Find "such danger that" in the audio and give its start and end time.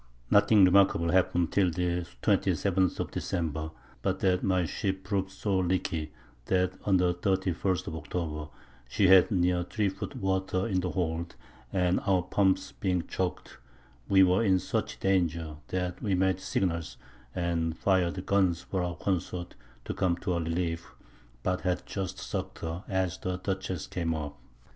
14.57-16.01